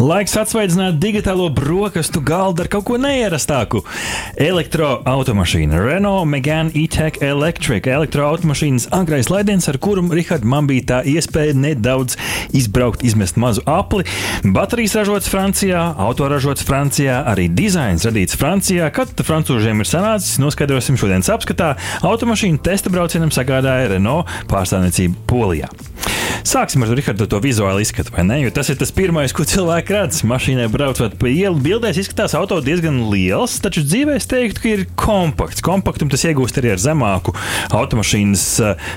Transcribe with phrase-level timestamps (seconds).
[0.00, 3.84] Laiks atsveicināt digitālo brokastu galdu ar kaut ko neierastāku.
[4.42, 11.54] Elektroautomašīna Renault Megane E-Tech Electric elektroautomašīnas agrais laidiens, ar kuru Rihards man bija tā iespēja
[11.54, 12.18] nedaudz
[12.56, 14.06] izbraukt, izmest mazu apli.
[14.42, 18.90] Baterijas ražotas Francijā, auto ražotas Francijā, arī dizains radīts Francijā.
[18.94, 21.74] Kad francūžiem ir sanācis, noskaidrosim šodienas apskatā.
[22.02, 25.70] Automašīnu testa braucienam sagādāja Renault pārstāvniecība Polijā.
[26.44, 28.36] Sāksim ar Rihardu to vizuālu izskatu, vai ne?
[28.42, 30.18] Jo tas ir tas pirmais, ko cilvēki redz.
[30.28, 34.82] Mašīnai braucot pa ielu, bildēs izskatās auto diezgan liels, taču dzīvē es teiktu, ka ir
[35.00, 35.64] kompakts.
[35.64, 37.32] Kompaktumu tas iegūst arī ar zemāku
[37.72, 38.44] automašīnas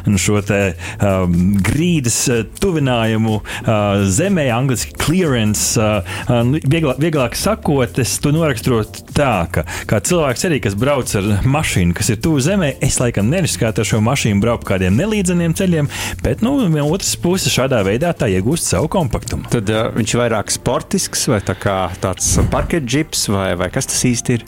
[0.09, 0.59] nu, šo te
[0.99, 2.17] um, grīdas
[2.59, 5.79] tuvinājumu uh, zemē, angļuiski clearance.
[5.79, 11.31] Uh, vieglāk, vieglāk sakot, es to noraksturotu tā, ka kā cilvēks arī, kas brauc ar
[11.47, 15.91] mašīnu, kas ir tuvu zemē, es laikam neriskētu ar šo mašīnu braukt kādiem nelīdzeniem ceļiem,
[16.27, 19.45] bet nu, no otras puses puses šādā veidā tā iegūst savu kompaktumu.
[19.53, 21.53] Tad uh, viņš ir vairāk sportisks vai tā
[22.01, 24.45] tāds parketa džips, vai, vai kas tas īsti ir?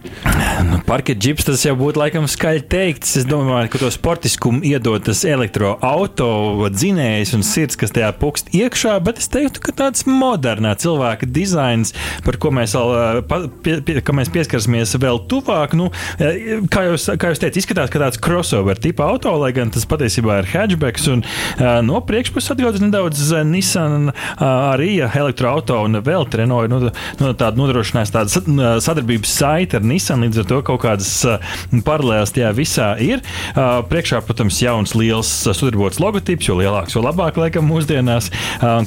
[0.66, 3.14] Nu, parketa džips tas jau būtu laikam skaļi teikts.
[3.22, 8.95] Es domāju, ka to sportiskumu iedod tas elektroautorāta dzinējs un sirds, kas tajā pukst iekšā,
[9.06, 11.94] bet es teiktu, ka tāds modernā cilvēka dizains,
[12.26, 15.92] par ko mēs, vēl, pa, pie, pie, mēs pieskarsimies vēl tuvāk, nu,
[16.73, 20.42] kā jūs, kā jūs teicat, izskatās, ka tāds crossover tipa auto, lai gan tas patiesībā
[20.42, 21.26] ir hatchbacks un
[21.86, 26.80] no priekšpuses atgādājums nedaudz Nissan arī elektroautorāta un vēl Renault nu,
[27.20, 30.24] nu, tādu nodrošinājis tādu sadarbības saiti ar Nissan.
[30.26, 31.12] Līdz ar to kaut kādas
[31.86, 33.24] paralēlas tajā visā ir.
[33.56, 38.30] Priekšā, protams, jauns liels sudrabots logotips, jo lielāks, jo labāk, laikam, mūsdienās.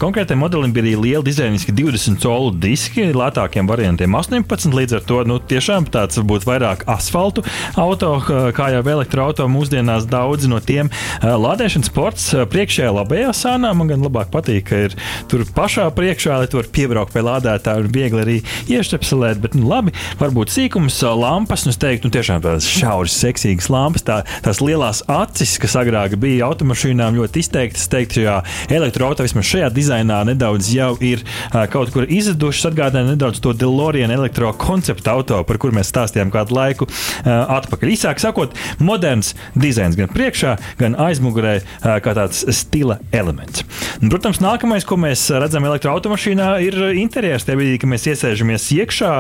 [0.03, 4.73] Konkrētajam modelim bija arī liela dizainiski 20 colu diski, lētākiem variantiem 18.
[4.73, 7.45] Līdz ar to nu, tiešām tāds varbūt vairāk asfaltu
[7.81, 8.15] auto,
[8.57, 10.91] kā jau elektroautorāta mūsdienās daudzi no tiem.
[11.23, 14.97] Lādēšanas sports priekšējā labajā sānā man gan labāk patīk, ka ir
[15.31, 18.39] tur pašā priekšā, lai tur piebraukt pie lādētāja un viegli arī
[18.71, 19.43] iešķepselēt.
[19.43, 24.07] Bet, nu, labi, varbūt sīkums, lampas, nu, es teiktu, nu, tiešām tādas šauras, seksīgas lampas,
[24.07, 27.87] tā, tās lielās acis, kas agrāk bija automašīnām ļoti izteiktas.
[27.87, 28.37] Es teiktu, šajā
[28.79, 32.71] elektroautorā vismaz šajā dizainā nedaudz jau ir uh, kaut kur izzudušas.
[32.73, 37.95] Atgādāja nedaudz to DeLorean elektrokonceptu auto, par kuru mēs stāstījām kādu laiku uh, atpakaļ.
[37.97, 43.67] Īsāk sakot, moderns dizains gan priekšā, gan aizmugurē, uh, kā tāds stila elements.
[44.01, 47.47] Un, protams, nākamais, ko mēs redzam elektroautomašīnā, ir interjers.
[47.49, 49.13] Tajā brīdī, kad mēs iesēžamies iekšā,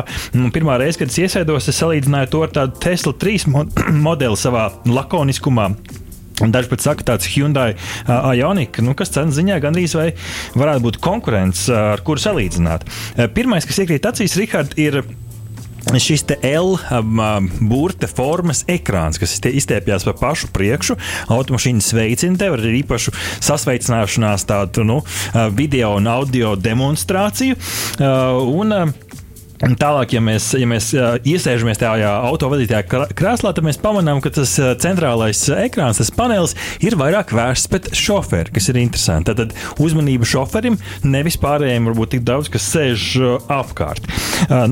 [0.55, 3.51] pirmā reize, kad es iesēdos, es salīdzināju to ar tādu Tesla 3
[4.07, 5.73] modeli savā lakoniskumā.
[6.43, 10.09] Daži pat saka, tāds Hyundai uh, Ioniq, nu, kas cenas ziņā gandrīz vai
[10.59, 12.87] varētu būt konkurents, ar kuru salīdzināt.
[12.89, 15.03] Uh, pirmais, kas iekrīt acīs, Rihard, ir
[15.99, 20.97] šis L um, burte formas ekrāns, kas izstiepjas pa pašu priekšu.
[21.33, 27.59] Automašīna sveicina tevi ar īpašu sasveicināšanās, tādu nu, uh, video un audio demonstrāciju.
[27.99, 29.21] Uh, un, uh,
[29.63, 30.89] Tālāk, ja mēs, ja mēs
[31.23, 37.31] iesēžamies tajā autovadītāja krēslā, tad mēs pamanām, ka tas centrālais ekrāns, tas panelis, ir vairāk
[37.31, 39.31] vērsts pret šoferi, kas ir interesanti.
[39.39, 43.05] Tad uzmanība šoferim, nevis pārējiem, varbūt tik daudz, kas sēž
[43.55, 44.09] apkārt.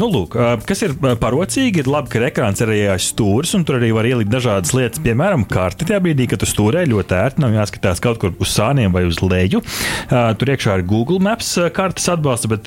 [0.00, 0.34] Nu, lūk,
[0.66, 4.10] kas ir parocīgi, ir labi, ka ekrāns ir arī aiz stūres, un tur arī var
[4.10, 5.86] ielikt dažādas lietas, piemēram, karti.
[5.86, 9.22] Tajā brīdī, kad tu stūrē ļoti ērti, nav jāskatās kaut kur uz sāniem vai uz
[9.22, 9.62] leju.
[10.10, 12.66] Tur iekšā ir Google Maps kartes atbalsta, bet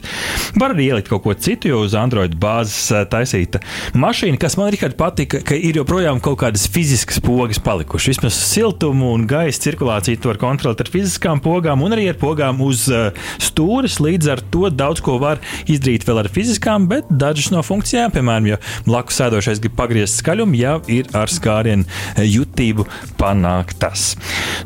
[0.55, 3.57] var arī ielikt kaut ko citu, jo uz Android Android bāzes eh, taisīta
[3.97, 8.11] mašīna, kas man Richard, patika, ka ir joprojām kaut kādas fiziskas pogas palikušas.
[8.13, 12.61] Vismaz siltumu un gaisa cirkulāciju to var kontrolēt ar fiziskām pogām un arī ar pogām
[12.61, 13.09] uz uh,
[13.41, 13.97] stūres.
[14.03, 18.51] Līdz ar to daudz ko var izdarīt vēl ar fiziskām, bet dažas no funkcijām, piemēram,
[18.51, 22.85] ja blakus sēdošais grib pagriezt skaļumu, jau ir ar skārienu eh, jutību
[23.17, 24.11] panāktas.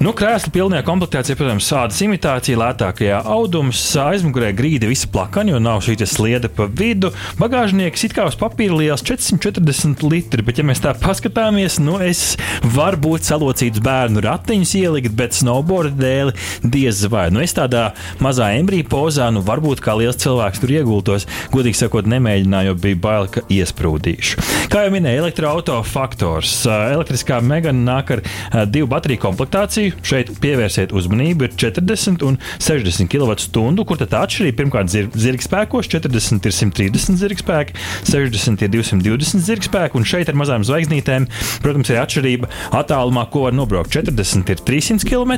[0.03, 5.79] Nu, krēsla pilnajā komplektācijā, protams, sādas imitācija, lētākajā audums, aizmugurē grīda visa plakana, jo nav
[5.85, 7.13] šī sliede pa vidu.
[7.37, 12.31] Bagāžnieks it kā uz papīra liels 440 litri, bet, ja mēs tā paskatāmies, nu es
[12.73, 16.31] varu būt salocīts bērnu ratiņus ielikt, bet snowboard dēļ
[16.65, 17.27] diez vai.
[17.29, 17.91] Nu, es tādā
[18.25, 22.99] mazā embrija pozā, nu varbūt kā liels cilvēks tur iegultos, godīgi sakot, nemēģināju, jo bija
[23.05, 24.41] bail, ka iesprūdīšu.
[24.73, 26.55] Kā jau minēju, elektroautorāta faktors.
[26.65, 28.23] Elektriskā megana nāk ar
[28.65, 29.93] divu bateriju komplektāciju.
[30.01, 35.93] Šeit pievērsiet uzmanību, ir 40 un 60 kWh, kur tad atšķirība pirmkārt ir zirga spēkos,
[35.93, 37.75] 40 ir 130 zirga zirgspēki,
[38.07, 41.27] 60 ir 220 zirgspēki, un šeit ar mazām zvaigznītēm,
[41.63, 43.91] protams, ir atšķirība attālumā, ko var nobraukt.
[43.93, 45.33] 40 ir 300 km,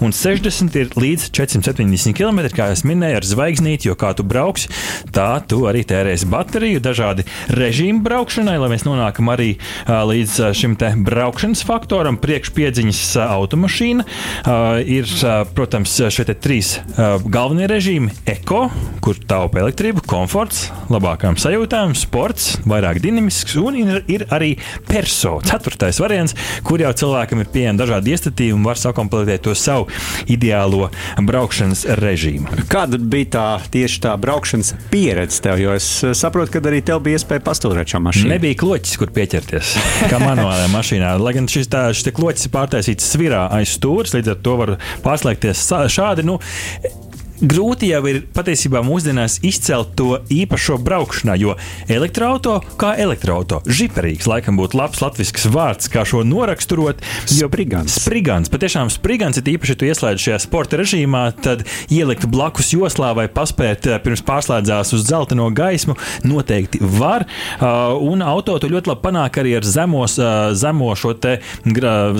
[0.00, 4.70] un 60 ir līdz 470 km, kā jau minēju, ar zvaigznīti, jo kā tu brauksi,
[5.14, 9.50] tā tu arī tērēsi bateriju, dažādi režīmi braukšanai, lai mēs nonākam arī
[9.86, 14.06] līdz šim te braukšanas faktoram, priekšpiedziņas automašīna.
[14.88, 15.14] Ir,
[15.56, 18.68] protams, šie trīs galvenie režīmi- eko,
[19.04, 20.70] kur taupa elektrību, komforts,
[21.00, 24.52] labākām sajūtām, sports, vairāk dinamisks, un ir, ir arī
[24.88, 26.36] perso, ceturtais variants,
[26.66, 29.88] kur jau cilvēkam ir pieejami dažādi iestatījumi un var sakomplektēt to savu
[30.30, 32.66] ideālo braukšanas režīmu.
[32.70, 35.60] Kāda bija tā tieši tā braukšanas pieredze tev?
[35.62, 35.88] Jo es
[36.20, 38.34] saprotu, ka arī tev bija iespēja pastūrēt šo mašīnu.
[38.34, 39.74] Nebija kloķis, kur pieķerties,
[40.12, 41.14] kā manuālajā mašīnā.
[41.22, 44.76] Lai gan šis, tā, šis kloķis ir pārtaisīts svirā aiz stūres, līdz ar to var
[45.06, 45.64] pārslēgties
[45.96, 46.26] šādi.
[46.28, 46.40] Nu,
[47.40, 51.56] grūti jau ir patiesībā mūsdienās izcelt to īpašo braukšanā, jo
[51.88, 57.02] elektroautorāta kā elektroautorāta žiperīgs laikam būtu labs latviešu vārds, kā šo noraksturot.
[57.36, 57.96] Jo sprigans.
[58.00, 63.12] Sprigans, patiešām sprigans ir īpaši, ja tu ieslēdz šajā sporta režīmā, tad ielikt blakus joslā
[63.16, 65.96] vai paspēt eh, pirms pārslēdzās uz dzelteno gaismu
[66.26, 67.26] noteikti var.
[67.60, 71.38] Uh, un auto to ļoti labi panāk arī ar zemos, uh, zemo šo te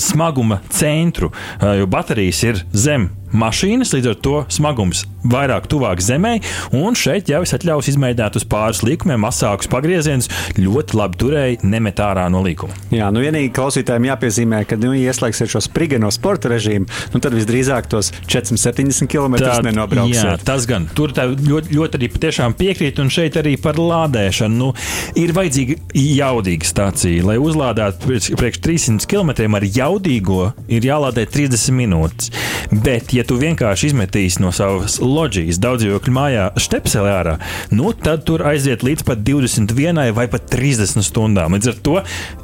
[0.01, 1.31] smaguma centru,
[1.61, 6.37] jo baterijas ir zem mašīnas, līdz ar to smagums vairāk tuvāk zemē,
[6.77, 10.31] un šeit jau es atļauju izmēģināt uz pāris līkumiem, mazākus pagriezienus.
[10.61, 12.77] Ļoti labi turēja, nemet ārā no līkuma.
[12.95, 17.37] Jā, nu vienīgi klausītājiem jāpiezīmē, ka, nu, ja ieslēgsiet šo sprigano sporta režīmu, nu, tad
[17.37, 20.25] visdrīzāk tos 470 km nenobrauksiet.
[20.25, 20.89] Jā, tas gan.
[20.97, 24.59] Tur ļoti, ļoti arī patiešām piekrīt, un šeit arī par lādēšanu.
[24.61, 24.73] Nu,
[25.19, 32.33] ir vajadzīga jaudīga stācija, lai uzlādētu priekš 300 km ar jaudīgo, ir jālādē 30 minūtes.
[32.71, 37.37] Bet, ja tu vienkārši izmetīsi no savas loģijas daudzdzīvokļu mājā štepselē ārā,
[37.75, 41.57] nu tad tur aiziet līdz pat 21 vai pat 30 stundām.
[41.57, 41.97] Līdz ar to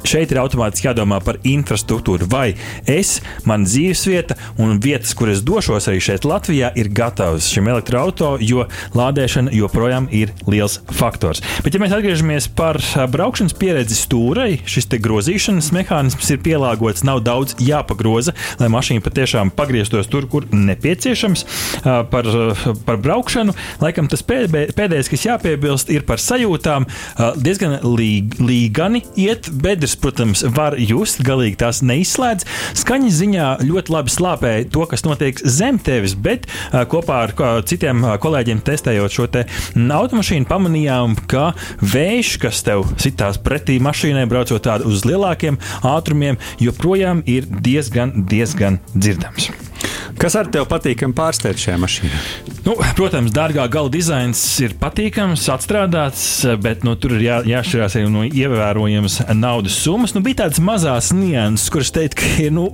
[0.07, 2.27] šeit ir automātiski jādomā par infrastruktūru.
[2.31, 2.51] Vai
[2.89, 3.17] es,
[3.47, 8.05] man dzīvesvieta un vietas, kur es došos arī šeit Latvijā, ir gatavas šim elektroautorātam,
[8.43, 8.65] jo
[8.97, 11.41] lādēšana joprojām ir liels faktors.
[11.63, 12.79] Bet, ja mēs atgriežamies par
[13.11, 20.09] braukšanas pieredzi stūrei, šis grozīšanas mehānisms ir pielāgots, nav daudz jāpagroza, lai mašīna patiešām pagrieztos
[20.11, 21.45] tur, kur nepieciešams.
[21.83, 22.31] Par
[22.87, 23.55] par braukšanu.
[23.83, 26.87] Laikam tas pēdējais, kas jāpiebilst, ir par sajūtām.
[27.41, 32.47] Diezgan līg, līgani iet, bedres, protams, var just, galīgi tās neizslēdz.
[32.81, 36.47] Skaņas ziņā ļoti labi slāpē to, kas notiek zem tevis, bet
[36.91, 37.35] kopā ar
[37.67, 39.45] citiem kolēģiem testējot šo te
[39.77, 41.51] automašīnu, pamanījām, ka
[41.81, 48.81] vējš, kas tev sitās pretī mašīnai, braucot tādu uz lielākiem ātrumiem, joprojām ir diezgan, diezgan
[48.95, 49.66] dzirdams.
[50.17, 52.19] Kas ar tevi patīkami pārsteidz šajā mašīnā?
[52.65, 56.23] Nu, protams, dārgā gala dizains ir patīkams, atstrādāts,
[56.59, 60.15] bet nu, tur ir jā, jāšķirās arī no ievērojamas naudas summas.
[60.15, 62.65] Nu, bija tādas mazas nianses, kuras teikt, ka nu,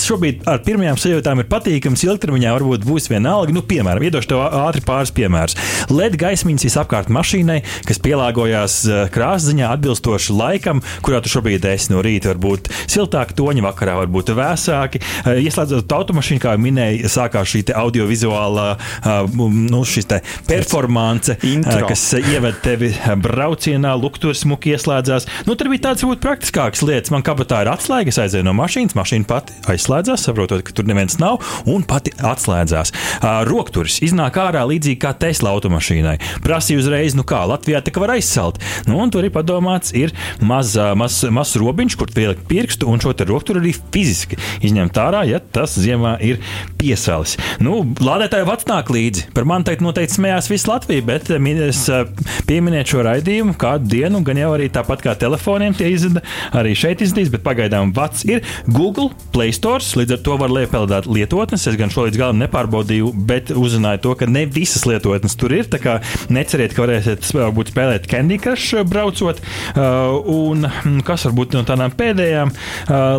[0.00, 3.52] šobrīd ar pirmajām sajūtām ir patīkams, ilgtermiņā varbūt būs vienalga.
[3.52, 5.58] Nu, piemēram, iedošu tev ātri pāris piemērus.
[5.90, 7.58] LED gaismiņas visapkārt mašīnai,
[7.90, 12.32] kas pielāgojās eh, krāsas ziņā atbilstoši laikam, kurā tu šobrīd esi no rīta.
[12.32, 15.02] Varbūt siltāki toņi, vakarā varbūt vēsāki.
[15.02, 18.66] Eh, ieslēdzot automašīnu, kā minēju, minēja, sākās šī audiovizuālā
[19.34, 19.82] nu,
[20.48, 21.88] performance, Intro.
[21.88, 22.92] kas ieved tevi
[23.24, 25.28] braucienā, luktur smuki ieslēdzās.
[25.48, 27.12] Nu, tur bija tādas varbūt praktiskākas lietas.
[27.14, 31.18] Man kabatā ir atslēga, es aizēju no mašīnas, mašīna pati aizslēdzās, saprotot, ka tur neviens
[31.22, 31.40] nav,
[31.70, 32.94] un pati atslēdzās.
[33.48, 36.16] Rokturis iznāk ārā līdzīgi kā Tesla automašīnai.
[36.44, 38.60] Prasīja uzreiz, nu kā Latvijā tā var aizsalt.
[38.88, 40.14] Nu, un tur ir padomāts, ir
[40.44, 45.40] mazs maz, maz robiņš, kur pielikt pirkstu, un šo rokturu arī fiziski izņemt ārā, ja
[45.40, 46.40] tas ziemā ir
[46.78, 47.36] piesalis.
[47.62, 49.26] Nu, lādētāji vecnāk līdzi.
[49.36, 52.04] Par mani teikt, noteikti smējās visa Latvija, bet eh, es eh,
[52.48, 56.22] pieminēju šo raidījumu kādu dienu, gan jau arī tāpat kā telefoniem tie izdevumi
[56.54, 59.82] arī šeit izdevīs, bet pagaidām vats ir Google Play Store.
[59.82, 61.66] Līdz ar to var liepelēt lietotnes.
[61.70, 65.68] Es gan šo līdz galam nepārbaudīju, bet uzzināju to, ka ne visas lietotnes tur ir.
[65.70, 65.96] Tā kā
[66.34, 69.40] neceriet, ka varēsiet varbūt spēlēt Candy Crush eh, braucot.
[69.74, 72.52] Un mm, kas varbūt no tādām pēdējām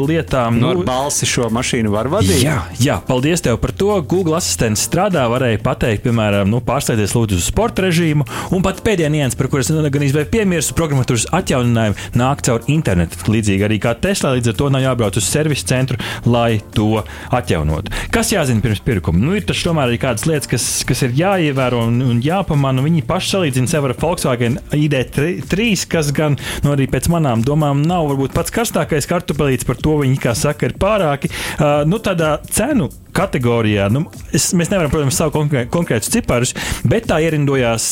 [0.05, 0.59] lietām?
[0.61, 2.41] No nu, nu, balsi šo mašīnu var vadīt.
[2.43, 3.91] Jā, jā paldies tev par to.
[4.09, 8.25] Google asistents strādā, varēja pateikt, piemēram, nu, pārstāties lūdzu uz sporta režīmu.
[8.55, 13.19] Un pat pēdējā nianses, par kuras gan izvēlējos piemirstu, programmatūras atjauninājumu nāk caur internetu.
[13.29, 17.03] Līdzīgi arī kā Tesla, līdz ar to nav jābrauc uz servisu centru, lai to
[17.35, 17.93] atjaunotu.
[18.13, 19.21] Kas jāzina pirms pirkuma?
[19.21, 22.85] Nu, ir taču tomēr arī kādas lietas, kas, kas ir jāievēro un, un jāpamana.
[22.85, 28.09] Viņi paši salīdzina sevi ar Volkswagen ID3, kas gan nu, arī pēc manām domām nav
[28.09, 31.29] varbūt pats karstākais kartupelīts, par to viņi, kā saka, ir pārāki.
[31.59, 33.87] Uh, nu, tādā cenu kategorijā.
[33.93, 34.05] Nu,
[34.35, 36.53] es, mēs nevaram, protams, savu konkrē, konkrētus ciparus,
[36.87, 37.87] bet tā ierindojās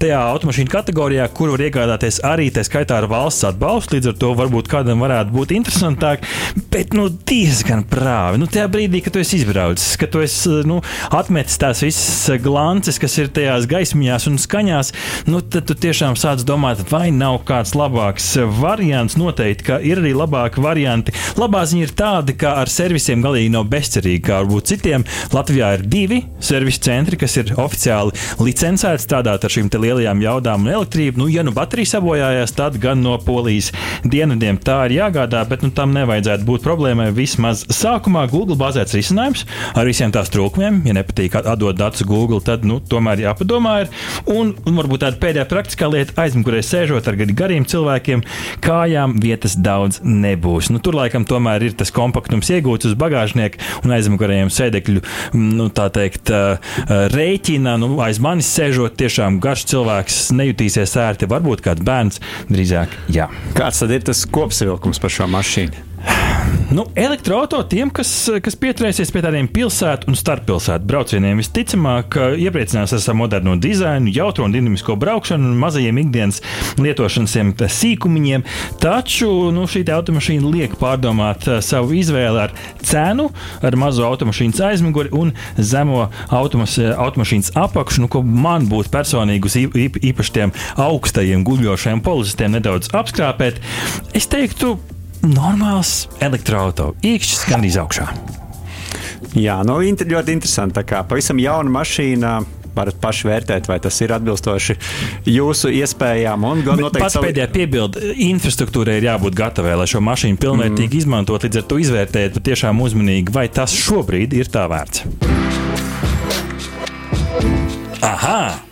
[0.00, 3.96] tajā automašīnu kategorijā, kur var iegādāties arī tā skaitā ar valsts atbalstu.
[3.96, 6.24] Līdz ar to varbūt kādam varētu būt interesantāk,
[6.72, 8.40] bet nu, diezgan prāvi.
[8.40, 10.80] Nu, tajā brīdī, kad tu esi izbraucis, kad tu esi nu,
[11.12, 14.92] atmetis tās visas glances, kas ir tajās gaismiņās un skaņās,
[15.28, 19.18] nu, tad tu tiešām sāc domāt, vai nav kāds labāks variants.
[19.20, 21.14] Noteikti, ka ir arī labāki varianti.
[21.38, 25.04] Labā ziņa ir tāda, ka ar servisiem galīgi nav bezcerīgi, kā varbūt citiem.
[25.34, 30.72] Latvijā ir divi servisa centri, kas ir oficiāli licencēti strādāt ar šīm lielajām jaudām un
[30.76, 31.22] elektrību.
[31.22, 33.72] Nu, ja nu baterija sabojājās, tad gan no polijas
[34.04, 37.10] dienvidiem tā ir jāgādā, bet nu, tam nevajadzētu būt problēmai.
[37.16, 40.82] Vismaz sākumā Google bāzēts risinājums ar visiem tās trūkumiem.
[40.88, 43.74] Ja nepatīk atdot datus Google, tad nu, tomēr jāpadomā.
[43.84, 43.92] Ir.
[44.30, 48.24] Un, un varbūt tāda pēdējā praktiskā lieta, aizmugurē sēžot ar gariem cilvēkiem,
[48.64, 50.70] kājām vietas daudz nebūs.
[50.72, 55.04] Nu, tur laikam tomēr ir tas kompaktums iegūts uz bagāžnieka un aizmugurējiem sēdekļu
[55.38, 56.32] nu, teikt,
[57.16, 57.76] rēķina.
[57.82, 61.30] Nu, aiz manis sēžot, tiešām garš cilvēks nejutīsies ērti.
[61.30, 62.98] Varbūt kāds bērns drīzāk.
[63.12, 63.30] Jā.
[63.58, 65.91] Kāds tad ir tas kopsavilkums par šo mašīnu?
[66.72, 68.08] Nu, Elektroautorāta tiem, kas,
[68.40, 74.46] kas pieturēsies pie tādiem pilsētu un starppilsētu braucieniem, visticamāk, iepriecinās ar savu moderno dizainu, jautro
[74.46, 76.40] un dinamisko braukšanu un mazajiem ikdienas
[76.80, 77.36] lietošanas
[77.76, 78.46] sīkumiņiem.
[78.80, 83.28] Taču nu, šī automašīna liek pārdomāt eh, savu izvēli ar cenu,
[83.60, 89.58] ar mazo automašīnas aizmuguri un zemo automas, automašīnas apakšu, nu, ko man būtu personīgi uz
[90.12, 93.60] īpaši tiem augstajiem guļošajiem policistiem nedaudz apskrāpēt.
[94.16, 94.78] Es teiktu,
[95.26, 98.08] normāls elektroautorāts, īkšķis gandrīz augšā.
[99.38, 100.76] Jā, nu, ļoti interesanti.
[100.80, 102.32] Tā kā pavisam jauna mašīna
[102.76, 104.76] varat paši vērtēt, vai tas ir atbilstoši
[105.28, 106.46] jūsu iespējām.
[106.96, 107.26] Pats savu...
[107.28, 111.04] pēdējā piebilde- infrastruktūrai ir jābūt gatavai, lai šo mašīnu pilnvērtīgi mm.
[111.04, 111.44] izmantot.
[111.46, 115.06] Līdz ar to izvērtējiet patiešām uzmanīgi, vai tas šobrīd ir tā vērts.
[118.02, 118.71] Aha!